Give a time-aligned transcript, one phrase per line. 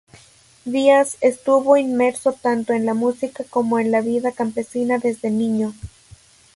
[0.65, 5.75] Díaz estuvo inmerso tanto en la música como en la vida campesina desde niño.